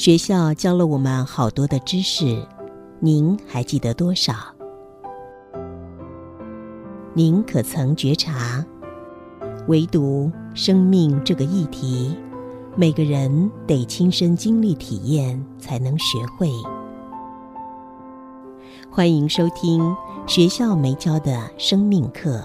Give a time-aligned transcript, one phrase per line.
[0.00, 2.42] 学校教了我们好多的知识，
[3.00, 4.32] 您还记得多少？
[7.12, 8.64] 您可曾觉察，
[9.68, 12.16] 唯独生命这个议题，
[12.76, 16.48] 每个人得亲身经历体验才能学会。
[18.90, 19.94] 欢迎收听
[20.26, 22.42] 学校没教的生命课。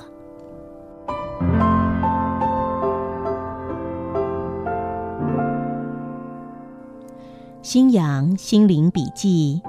[7.76, 9.62] 金阳心灵笔记，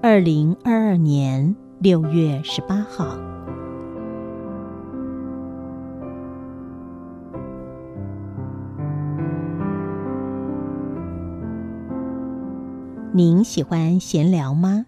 [0.00, 3.14] 二零二二年六月十八号。
[13.12, 14.86] 您喜欢闲聊吗？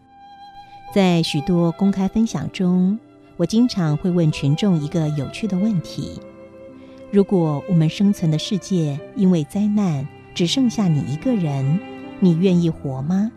[0.95, 2.99] 在许多公开分享中，
[3.37, 6.19] 我经常会问群众一个有趣的问题：
[7.11, 11.79] 如果我们生存的世界因为灾难只剩下你一个人，
[12.21, 13.31] 你愿意活吗？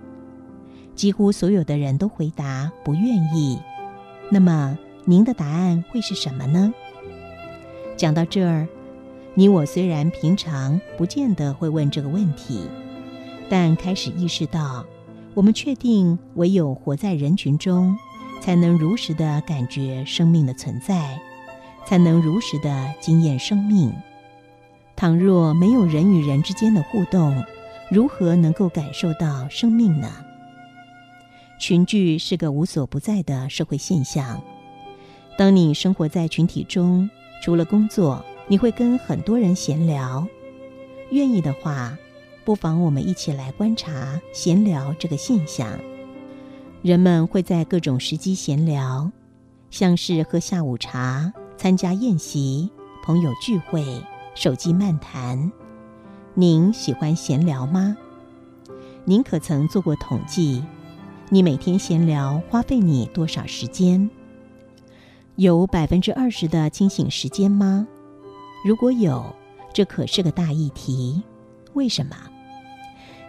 [0.96, 3.60] 几乎所有的人都回答不愿意。
[4.30, 6.74] 那么，您的答案会是什么呢？
[7.98, 8.68] 讲到这儿，
[9.34, 12.68] 你我虽然平常不见得会问这个问题，
[13.50, 14.86] 但开始意识到，
[15.34, 17.98] 我们确定唯有活在人群中，
[18.42, 21.20] 才能如实的感觉生命的存在，
[21.86, 23.94] 才能如实的经验生命。
[24.96, 27.44] 倘若没有人与人之间的互动，
[27.92, 30.10] 如何能够感受到生命呢？
[31.60, 34.42] 群聚是个无所不在的社会现象。
[35.38, 37.10] 当你生活在群体中，
[37.44, 40.26] 除了工作，你会跟很多人闲聊。
[41.10, 41.98] 愿意的话，
[42.46, 45.78] 不妨我们一起来观察闲聊这个现象。
[46.82, 49.12] 人们会在各种时机闲聊，
[49.70, 52.72] 像是喝下午茶、参加宴席、
[53.04, 53.84] 朋友聚会、
[54.34, 55.52] 手机漫谈。
[56.34, 57.96] 您喜欢闲聊吗？
[59.04, 60.64] 您可曾做过统计？
[61.28, 64.10] 你每天闲聊花费你多少时间？
[65.36, 67.86] 有百分之二十的清醒时间吗？
[68.66, 69.26] 如果有，
[69.74, 71.22] 这可是个大议题。
[71.74, 72.16] 为什么？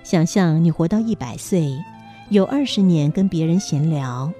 [0.04, 1.76] 想象你活到一百岁，
[2.28, 4.32] 有二十年跟别人闲聊，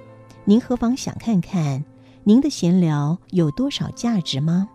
[0.45, 1.83] 您何妨想看看，
[2.23, 4.69] 您的闲聊有多少价值吗？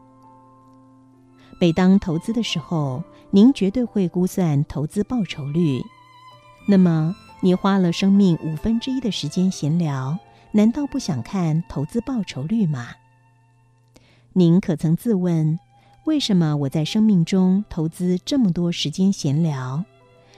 [1.58, 3.02] 每当投资的时候。
[3.30, 5.82] 您绝对会估算投资报酬率。
[6.66, 10.18] 那么，你花了生命五分之一的时间闲聊，
[10.52, 12.88] 难道不想看投资报酬率吗？
[14.32, 15.58] 您可曾自问，
[16.04, 19.84] 为什么我在生命中投资这么多时间闲聊？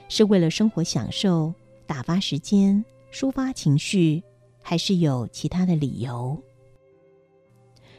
[0.09, 1.53] 是为了生活享受、
[1.87, 4.21] 打发时间、抒发情绪，
[4.61, 6.37] 还是有其他的理由？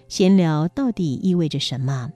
[0.09, 2.11] 闲聊到底意味着什么？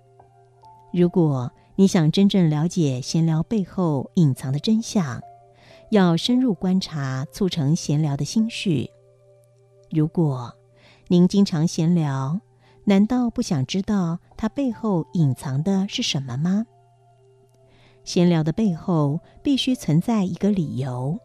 [0.93, 5.21] 如果你想真正了解闲聊背后隐藏的真相，
[5.91, 8.91] 要深入观察促成闲聊的心绪。
[9.91, 10.55] 如果
[11.09, 12.41] 您经常闲聊，
[12.85, 16.65] 难道不想知道它背后隐藏的是什么吗？
[18.05, 21.19] 闲聊的背后必须存在一个理由，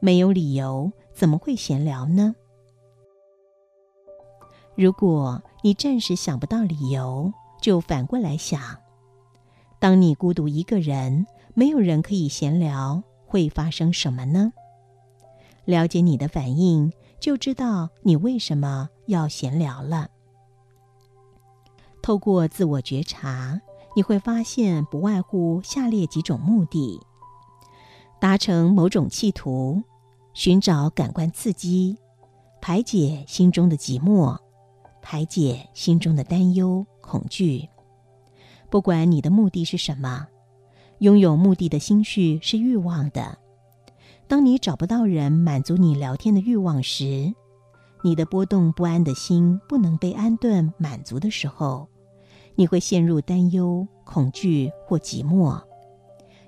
[0.00, 2.36] 没有理由怎么会闲聊呢？
[4.76, 8.60] 如果你暂时想不到理由，就反过来想。
[9.80, 14.52] 当你孤独一个人，没有人可以闲聊，会发生什么呢？
[15.64, 20.08] 了解你的反应，就知道你为什么要闲聊了。
[22.02, 23.60] 透过自我觉察，
[23.94, 27.00] 你会发现不外乎下列几种目的：
[28.18, 29.82] 达成某种企图，
[30.32, 31.98] 寻找感官刺激，
[32.60, 34.38] 排解心中的寂寞，
[35.02, 37.68] 排解心中的担忧、恐惧。
[38.70, 40.26] 不管你的目的是什么，
[40.98, 43.38] 拥有目的的心绪是欲望的。
[44.26, 47.32] 当你找不到人满足你聊天的欲望时，
[48.02, 51.88] 你的波动不安的心不能被安顿满足的时候，
[52.54, 55.58] 你会陷入担忧、恐惧或寂寞。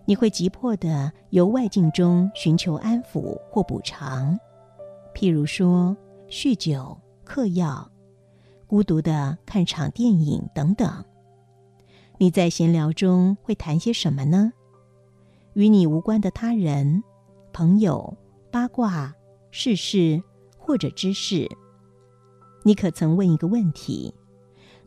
[0.05, 4.39] 你会急迫的由外境中寻求安抚或补偿，
[5.15, 5.97] 譬如说
[6.29, 7.89] 酗酒、嗑药、
[8.67, 11.05] 孤独的看场电影等等。
[12.23, 14.53] 你在闲聊中会谈些什么呢？
[15.55, 17.03] 与你无关的他人、
[17.51, 18.15] 朋友、
[18.51, 19.15] 八卦、
[19.51, 20.23] 世事
[20.59, 21.49] 或者知识。
[22.63, 24.15] 你可曾问一个问题：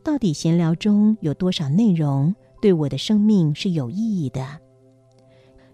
[0.03, 4.45] 到底闲聊中有多少内容对我的生命是有意义的？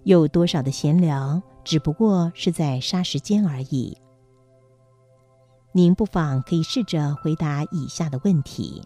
[0.04, 3.98] 有多少的闲聊只不过是在杀时间而已？
[5.74, 8.82] 您不妨可以试着回答以下的问题：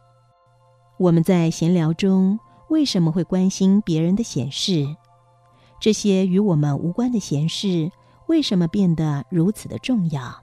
[0.97, 2.39] 我们在闲聊中。
[2.73, 4.97] 为什么会关心别人的闲事？
[5.79, 7.91] 这些与我们无关的闲事，
[8.25, 10.41] 为什么变得如此的重要？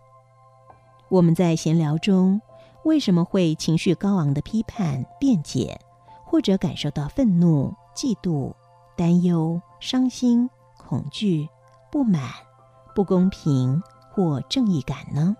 [1.09, 2.41] 我们在闲聊中
[2.85, 5.81] 为什么会情绪高昂的批判、辩解，
[6.25, 8.55] 或者感受到愤怒、嫉妒、
[8.97, 10.49] 担忧、伤心、
[10.79, 11.49] 恐惧、
[11.91, 12.23] 不满、
[12.94, 15.37] 不公平或正义感呢？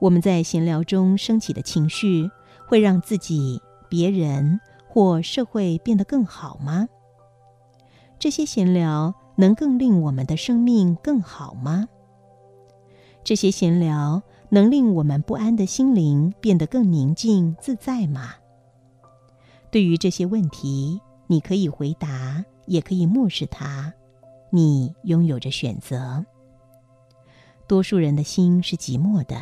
[0.00, 2.28] 我们在闲聊中升起的情绪，
[2.66, 4.58] 会让自己、别人
[4.92, 6.86] 或社会变得更好吗？
[8.18, 11.88] 这些闲聊能更令我们的生命更好吗？
[13.24, 18.34] 这些闲聊能令我们不安的心灵变得更宁静自在吗？
[19.70, 23.90] 对于这些问题，你可以回答，也可以漠视它。
[24.50, 26.22] 你拥有着选择。
[27.66, 29.40] 多数人的心是寂寞的，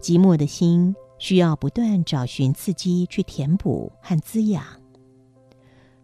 [0.00, 4.62] 寂寞的心需要不断找寻刺激去填补和滋养。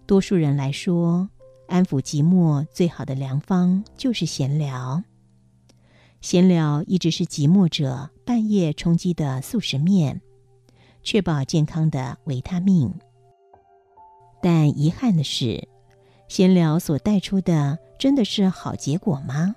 [0.06, 1.28] 多数人来说，
[1.68, 5.04] 安抚寂寞最好的良方就是闲聊。
[6.22, 10.22] 闲聊一直是寂寞者半夜充饥的速食面，
[11.02, 12.90] 确保健康的维他命。
[14.40, 15.68] 但遗憾的是，
[16.28, 19.54] 闲聊所带出的真的是好结果吗？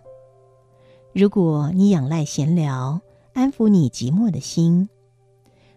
[1.13, 2.99] 如果你仰赖闲聊
[3.31, 4.89] 安抚你寂寞的心，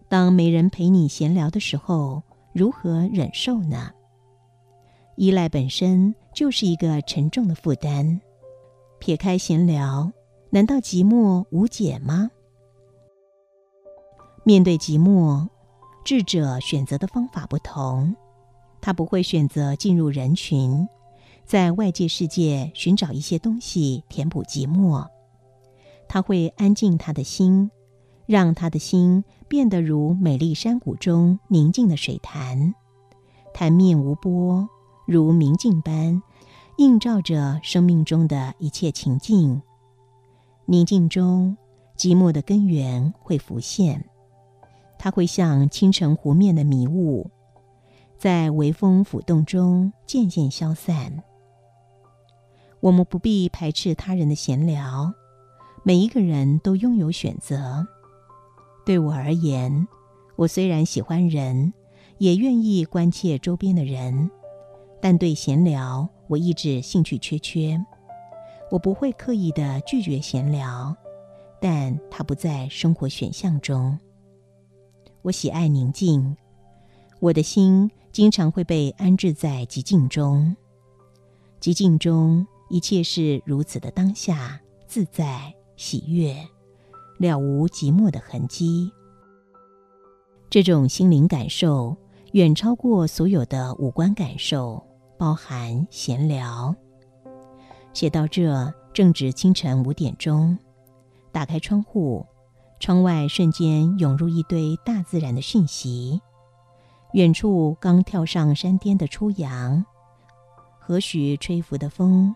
[0.08, 2.22] 当没人陪你闲聊的时候，
[2.52, 3.90] 如何忍受呢？
[5.16, 8.20] 依赖本身就是一个沉重的负担，
[8.98, 10.12] 撇开闲聊。
[10.50, 12.30] 难道寂寞无解吗？
[14.44, 15.48] 面对寂寞，
[16.04, 18.14] 智者选择的方法不同。
[18.80, 20.88] 他不会选择进入人群，
[21.44, 25.04] 在外界世界寻找一些东西填补寂寞。
[26.06, 27.68] 他会安静他的心，
[28.26, 32.74] 让他的心变得如美丽山谷中宁静的水潭，
[33.54, 34.68] 潭面无波，
[35.06, 36.22] 如明镜般
[36.78, 39.62] 映照着生命中的一切情境。
[40.64, 41.56] 宁静中，
[41.96, 44.04] 寂寞的根源会浮现，
[44.98, 47.30] 它会像清晨湖面的迷雾，
[48.18, 51.22] 在微风拂动中渐渐消散。
[52.80, 55.14] 我们不必排斥他人的闲聊，
[55.84, 57.86] 每一个人都拥有选择。
[58.86, 59.88] 对我而言，
[60.36, 61.74] 我虽然喜欢人，
[62.18, 64.30] 也愿意关切周边的人，
[65.02, 67.84] 但对闲聊，我一直兴趣缺缺。
[68.70, 70.96] 我不会刻意的拒绝闲聊，
[71.60, 73.98] 但它不在生活选项中。
[75.22, 76.36] 我喜爱宁静，
[77.18, 80.54] 我的心经常会被安置在寂静中。
[81.60, 86.36] 寂静中，一切是如此的当下、自在、喜悦，
[87.18, 88.92] 了无寂寞的痕迹。
[90.48, 91.96] 这种心灵感受
[92.32, 94.82] 远超过所有的五官感受，
[95.18, 96.74] 包含闲聊。
[97.92, 100.56] 写到这，正值清晨五点钟。
[101.32, 102.24] 打开窗户，
[102.78, 106.20] 窗外瞬间涌入一堆大自然的讯息。
[107.12, 109.84] 远处刚跳上山巅的初阳，
[110.78, 112.34] 何许吹拂的风，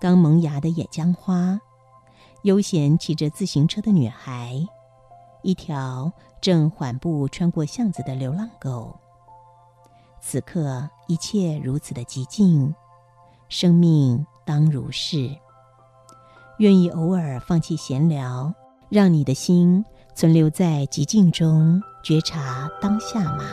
[0.00, 1.58] 刚萌芽的野姜花，
[2.42, 4.56] 悠闲骑着自行车的女孩，
[5.42, 8.98] 一条正缓步穿过巷子的流浪狗。
[10.20, 12.74] 此刻，一切如此的寂静，
[13.48, 14.26] 生命。
[14.42, 15.30] 当如是，
[16.58, 18.52] 愿意偶尔放弃闲聊，
[18.88, 23.44] 让你的心存留在寂静中，觉察当下吗？